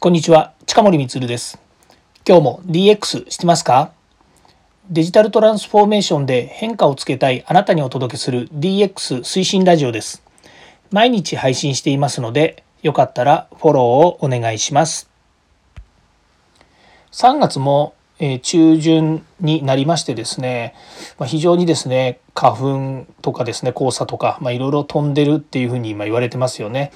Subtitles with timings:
[0.00, 1.58] こんにちは、近森光です。
[2.24, 3.90] 今日も DX してますか？
[4.90, 10.22] デジタルトランスフォーメーションで変化をつけたいあなたにお届けする DX 推進ラジオです。
[10.92, 15.10] 毎日配信していますので、よかったらフォローをお願いします。
[17.10, 17.92] 3月も
[18.42, 20.76] 中旬になりましてですね、
[21.18, 22.56] ま非常にですね花
[23.02, 26.92] 粉とかですね黄砂とか、まいろいろ飛んでるっていうふうに今言われてますよね。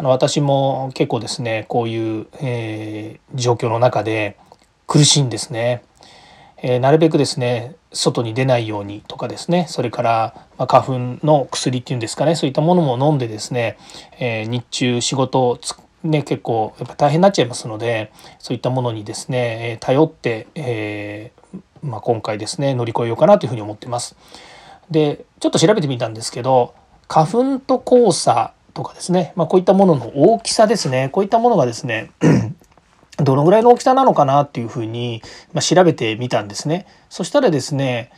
[0.00, 4.38] あの私も結構ですねこういう、えー、状況の中で
[4.86, 5.82] 苦しいんですね。
[6.56, 13.76] えー、なるべくですね外に出ないようにとかですねそれから、ま花粉の薬っていうんですかねそういったものも飲んでですね、
[14.18, 15.60] えー、日中仕事を
[16.02, 24.16] ね、結構やっぱ大変になっちゃいますのでそういったものにですねえ頼って、えー、まあ、今回ですね乗り越えようかなというふうに思ってます。
[24.90, 26.74] でちょっと調べてみたんですけど
[27.06, 31.08] 花粉と黄砂とかですね、まあ、こういったものの大きさですね。
[31.12, 32.10] こういったものがですね
[33.18, 35.22] どのぐらいの大きさなのかなっていうふうに、
[35.52, 36.86] ま調べてみたんですね。
[37.08, 38.10] そしたらですね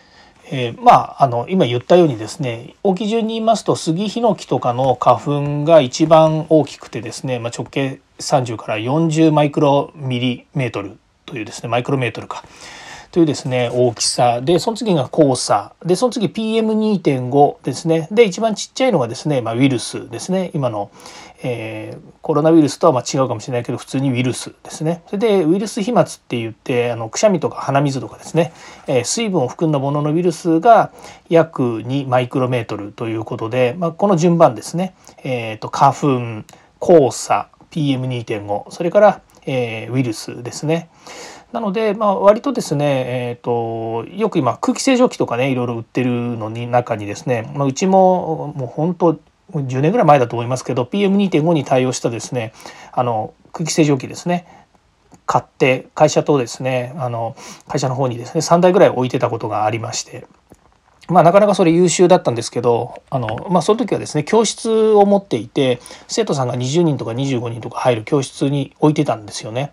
[0.51, 12.45] えー、まああの今言ったようにですね大き順に言いますとスギヒノキとかの花粉が一番大きくてですね、まあ、直径30から40マイクロミリメートルというですねマイクロメートルか。
[13.13, 14.41] というですね大きさ。
[14.41, 15.75] でその次が黄砂。
[15.85, 18.09] でその次 PM2.5 ですね。
[18.11, 20.51] で一番ちっちゃいのがですね、まあ、ウイルスですね。
[20.55, 20.91] 今の、
[21.43, 25.03] えー、コロナウイルスとはまあ違うかもしれないけど普通にウイルスですね。
[25.09, 28.55] それでウイルス飛沫って言ってあのくしゃみとか鼻水とかですね、
[28.87, 30.91] えー、水分を含んだもののウイルスが
[31.29, 36.45] 約2マイクロメートルということで、まあ、この順番ですね、えー、と花粉
[36.81, 40.89] 黄砂 PM2.5 それから、えー、ウイルスですね。
[41.53, 49.21] なので、まあ、割とですね、えーと、よく今空気清浄機とかねいろいろ売ってるのに中にですね、まあ、うちももう本当
[49.53, 52.55] 10年ぐらい前だと思いますけど PM2.5 に対応したですね
[52.93, 54.47] あの空気清浄機ですね
[55.27, 57.37] 買って会社とですねあの
[57.69, 60.27] 会社の方にですね3台ぐらい置いてたことがありまして。
[61.09, 69.73] まあ、なかなかそれ優秀だったんですけどあの、まあ、その時はですね教室を持っていて生徒さんが20人とか25人とか入る教室に置いてたんですよね。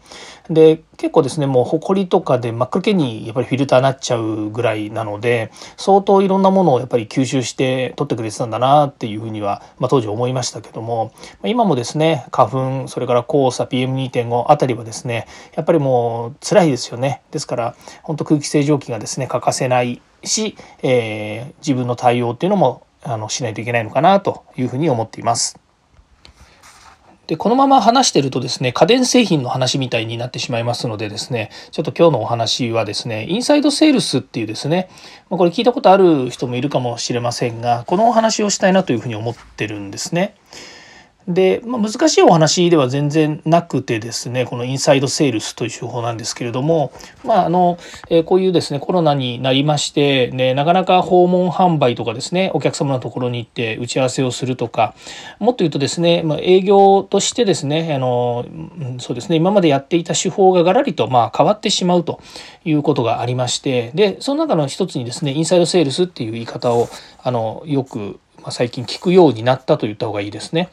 [0.49, 11.13] で結構ですねもう埃とかで真っ黒けにやっぱりフィルターなっちゃうぐらいなので相当いろんなものをやっぱり吸収して取ってくれてたんだなっていうふうには、まあ、当時思いましたけども
[11.43, 17.21] 今もですね花粉それから黄砂 PM2.5 あたりはですねやっぱりもう辛いですよね。
[17.29, 25.59] ですから本当空気清浄機がですね欠かせないし、えー、自分の対応っていうのもあのしないといけないのかなというふうに思っています。
[27.29, 34.89] でこのまま話してるとですね家電製品の話みたいになってしまいますのでですねちょっと今日のお話はですねインサイドセールスっていうですね
[35.29, 40.33] これ聞いたことある人もいるかもしれませんがこのお話をしたいなというふうに思ってるんですね。
[41.29, 46.91] で、まあ、難しいお話では全然なくてですねこのインサイドセールスという手法なんですけれども、
[47.23, 47.77] まああの
[48.09, 54.95] えー、こういうですねコロナになりまして、ね、なかなか訪問販売とかですねお客様のところに行って打ち合わせをするとか
[55.39, 58.45] もっと言うとですね、まあ、営業としてですねあの
[58.99, 62.19] そうですね今までやっていた手法ががらりとまあ変わってしまうと
[62.65, 66.89] いうことがありましてでその中の一つにですねインサイドセールスっていう言い方を
[67.21, 68.19] あのよく、
[68.49, 70.69] 最近聞くようになったと言った方がいいですね。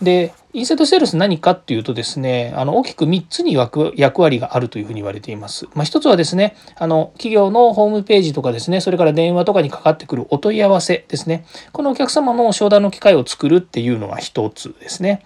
[0.00, 5.66] でインサイドセールス何かっていうとですねあの大きく3つに役割があるというふうに言われています。
[5.74, 15.22] まあ、1つはですねあの企業のホームページとかですねそれから電話とかにかかってくるお問い合わせですねこのお客様の商談の機会を作るっていうのが1つですね。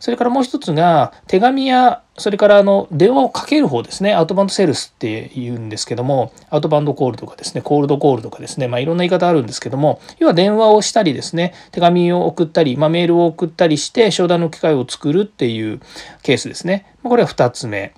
[0.00, 15.80] それからもう1つが手紙やそれからあの電話をかける方ですねアウトバンドセールスって言うんですけどもアウトバンドコールとかですねコールドコールとかですねまあいろんな言い方あるんですけども要は電話をしたりですね手紙を送ったり、まあ、メールを送ったりして商談の機会を作るっていう
[16.22, 16.94] ケースですね。
[17.02, 17.94] これは2つ目。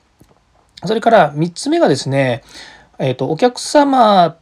[0.85, 2.43] それから3つ目がですね、
[2.99, 4.37] えーと、お客様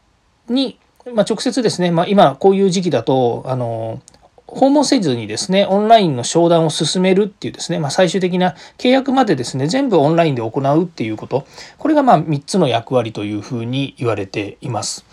[0.48, 0.78] に
[1.12, 4.00] まあ、直接ですね、まあ、今こういう時期だとあの
[4.46, 11.46] 訪問せずにですね、オンラインの商談を進めるっていうですね、まあ、最終的な契約までですね、全部オンラインで行うっていうこと、
[11.78, 15.04] これがまあ3つの役割というふうに言われています。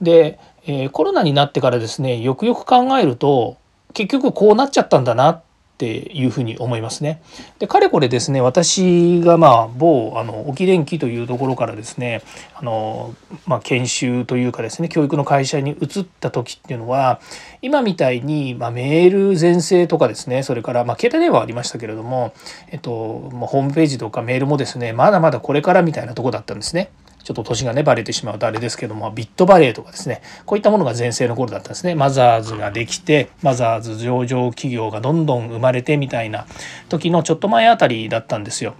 [0.00, 3.58] で、えー、コロナになってからですね、よくよく考えると、
[3.92, 5.42] 結局こうなっちゃったんだなっ
[5.78, 7.22] ていうふに思いますね。
[7.60, 12.22] でかれこれですね私がまあ某あの沖電機というところからですね
[12.54, 13.14] あの、
[13.46, 17.20] まあ、研修というかですね教育の会社に移った時っていうのは
[17.62, 22.34] 今みたいに、まあ、メール全盛とかですねそれから、まあ、携帯電話ありましたけれども、
[22.72, 26.90] えっとま、ホームページとかメールもですねまだまだこれからみたいなとこだったんですね。
[27.28, 30.22] ちょっと年がねバレてしまうとあれですけどもビットバレーとかですね。
[30.46, 31.94] こういったものが全盛の頃だったんですね。
[31.94, 36.46] マザーズができてマザーズ上場企業がどんどん生まれてみたいな
[36.88, 38.76] 時のちょっと前あたりだったんですよ。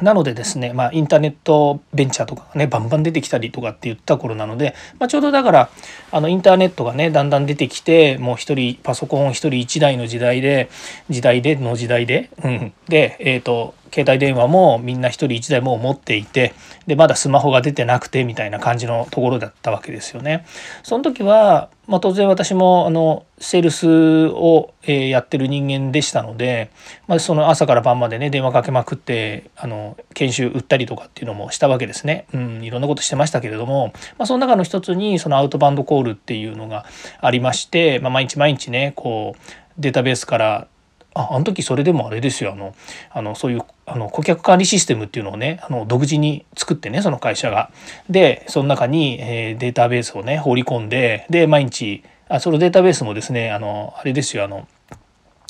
[0.00, 5.70] なのでですね、まあ、インターネットベンチャーとかがねバンバン出てきたりとかって言った頃なので、まあ、ちょうどだから
[6.12, 10.68] あのインターネットがねだんだん出てきてもう一人パソコン一人一台の時代で
[11.08, 16.54] 時代での時代で、うん、でえっ、ー、と携帯電話もみんな一人一台もう持っていて
[16.86, 20.44] でまだスマホが出てなくてみたいな感じのところだったわけですよね。
[20.82, 26.70] その時は、まあ、当然私もあのセールスを、えやってる人間でしたので、
[27.06, 32.26] まあ、その朝から晩までね電話かけまくってあの研修売ったりとかっていうのもしたわけですね。
[32.32, 36.86] うん、いろんなことしてましたけれども、まあ、その中の一つにそのアウトバンドコールっていうのが
[37.20, 39.40] ありまして、まあ、毎日毎日ねこう
[39.78, 40.68] データベースから
[41.14, 42.74] ああの時それでもあれですよあの
[43.10, 47.70] あのそういうあの顧客管理システムっていうのをねあの独自に作ってねその会社が。
[48.10, 54.66] でその中に、えー、データベースをね放り込んでで毎日あそのデータベースもですねあのあれですよあの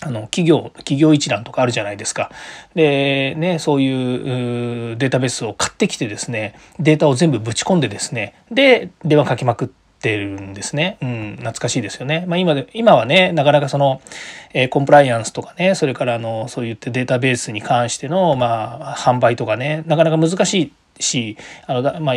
[0.03, 2.31] あの企業企業一覧とかあるじゃないですか。
[2.75, 9.86] でねそういうデータベースを買ってきてですねデータを全部ぶち込んでですねで電話かけまくって。
[10.01, 10.99] てるんですね。
[11.03, 12.25] うん、懐かしいですよね。
[12.27, 14.01] まあ、今で今はねなかなかその、
[14.55, 22.15] えー、コンプライアンスとかねそれからあのそういったデータベースに関しての、まあ、販売とかねなかなか難しいしあのまあ、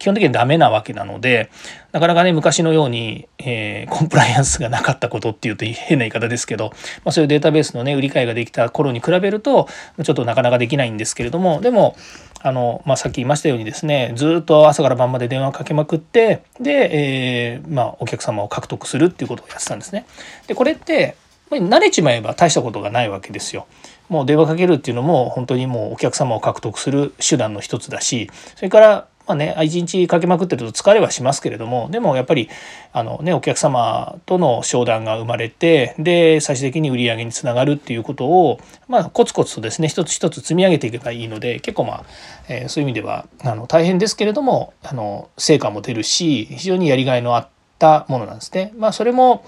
[0.00, 1.50] 基本的にダメなわけなので
[1.92, 6.70] なかなかね昔のように、えー、コンプライアンスがなかったことっていうと変な言い方ですけど、
[7.04, 9.68] まあ、そういうデータベースのね売り買いができた頃に比べると
[10.02, 11.96] ちょっとなかなかできないんですけれどもでも
[12.42, 20.06] あの、まあ、さっき言いましたようにですねずっと朝から晩まで電話かけまくってで、えー、まあ、お客様を獲得するっていうことをやってたんですね。
[20.46, 21.16] でこれって
[21.50, 23.66] 慣れちまえば大したことがないわけですよ。
[24.08, 32.48] もう電話かけるっていうのも本当にもうお客様を獲得する手段の一つだしそれからまあね一日かけまくってると疲れはしますけれどもでもやっぱり
[32.92, 42.04] あの、ね、お客様との商談が生まれてで最終的に売り上げにつながるっていうことを、まあ、コツコツとですね一つ一つ積み上げていけばいいので結構まあ、
[42.48, 47.48] えー、そういう意味ではあの大変ですけれどもあの成果も出るし非常にやりがいのあっ
[47.78, 48.72] たものなんですね。
[48.76, 49.44] まあ、それも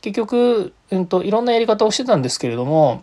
[0.00, 3.02] 結局、うんと、いろんなやり方をしてたんですけれども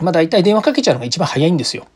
[0.00, 1.86] まあ大体電話かけちゃうのが一番早いんですよ。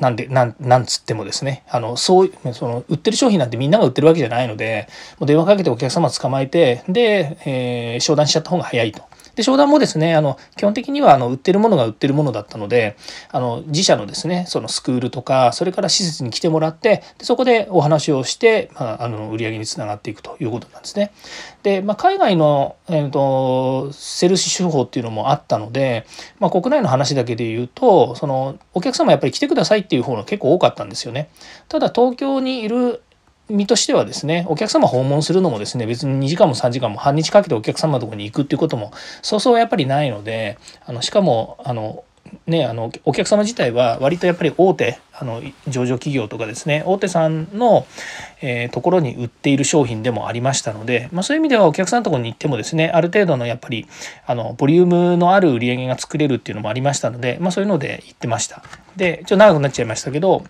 [0.00, 9.02] なんでなんなんつってもですねあのそうその売ってる商品なんてみんなが売ってるわけじゃないのでもう電話かけてお客様捕まえてで、えー、商談しちゃった方が早いと。
[9.34, 12.96] で商談もですねあの基本的にはあの売ってるものが売ってるものだったので
[13.30, 21.12] あの自社のですねそのスクールとかそれから施設に来てもらってでそこでお話をして、まあ、あの売り上げにつながっていくということなんですね。
[21.62, 26.06] で、まあ、海外の、えーと、セールス手法っていうのもあったので、
[26.38, 31.30] まあ、国内の話だけで言うとそのお客様やっぱり来てくださいっていう方が結構多かったんですよね。
[31.68, 33.02] ただ東京にいる
[33.52, 42.04] 身としてはですねお客様訪問するのもですね別に2時間も3時間も半日かけてお客様のとこに行くっていうこともそうそうやっぱりないのであのしかもあの
[42.46, 47.86] ね、あのお客様自体は割とやっぱり大手あの上場企業とかですね大手さんの、
[48.40, 53.86] えー、ところに売っている商品でもありましたので、まあ、そういう意味ではお客さんのところに行ってもですねある程度のやっぱり
[54.26, 58.62] あのボリュームのある売り上げが作れるっていうのもありましたので、まあ、そういうので行ってました。
[58.96, 60.44] でちょっと長くなっちゃいましたけど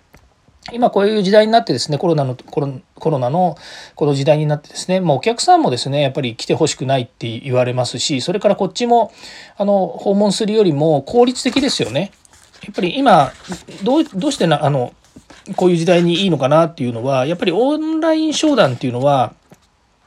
[0.71, 3.57] 今こういう時代になってですねコロナのコロコロナの
[3.97, 9.13] この時代になってですね、まあ、お客さんもですねやっぱり来てほしくないって言われますしそれからこっちも
[9.57, 12.13] あの訪問するよりも効率的ですよね。
[12.65, 13.33] やっぱり今
[13.83, 14.95] どうどうしてなあの
[15.57, 19.35] こういう時代にいいのかなっていうのはやっぱりオンライン商談っていうのは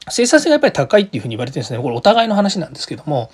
[0.08, 3.30] 生産性がやっぱり高いっていうふうに言われてるんですねこれお互いの話なんですけども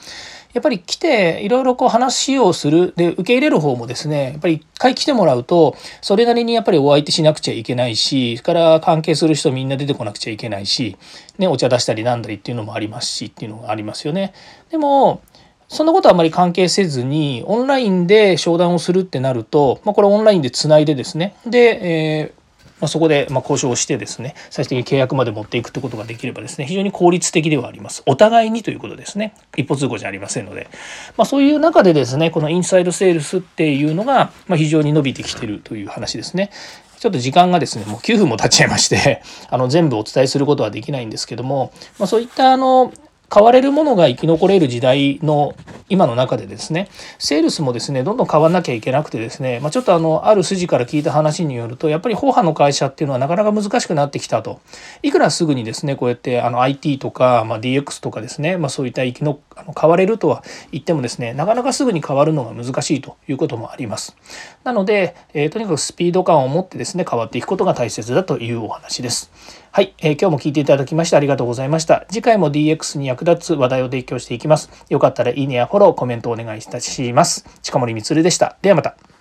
[0.53, 10.97] やっぱり来ていろいろこう話をするで受け入れる方もですねやっぱり一回来てもらうとそれなりにやっぱりお相手しなくちゃいけないしそれから関係する人みんな出てこなくちゃいけないし、
[11.39, 14.33] ね、お茶出したりなんだりっていうのもありますしっていうのがありますよね。
[14.71, 15.23] でも
[15.69, 22.42] そんなことはあまり関係せずにオンラインで商談をするってなると、まあ、これオンラインでつないでですねで、えー
[22.83, 28.03] まあ、そこでま交渉をしてですね最終的に契約まで持っていくってことができればですね非常に効率的ではあります。
[28.07, 29.35] お互いにということですね。
[29.57, 30.69] 一歩通行じゃありませんので、
[31.17, 36.51] まあ、そういう中でですねこのインサイドセールスっていうのがま非常に伸びてきてるという話ですね。
[36.99, 42.93] ちょっと時間がですねもう9分も経っちゃいまして あの全部お伝えすることはできないんですけども、まあ、そういったあの
[43.33, 45.55] 変われるものが生き残れる時代の
[45.93, 54.63] 今の中でですねセールスもですねどんどん変わんなきゃいけなくてですね、まあ、ちょっとあのある筋から聞いた話によるとやっぱり法派の会社っていうのはなかなか難しくなってきたと。
[55.03, 64.17] いくらすぐにですねこうやってあの IT とか、まあ、DX とかですね、まあ、そういった生きのあの変われるとは言ってもですねなかなかすぐに変わるのが難しいということもあります。
[64.65, 69.31] なので、えー、とにかくスピード感を持ってですね変わっていくことが大切だというお話です。
[69.75, 72.05] はい、えー、今日も聞いていただきましてありがとうございました。
[72.11, 74.69] 次回も DX に役立つ話題を提供していきます。
[74.91, 77.47] よかったらいいねやフォロー、コメントお願いいたします。
[77.63, 78.59] 近森光でした。
[78.61, 79.12] ではまた。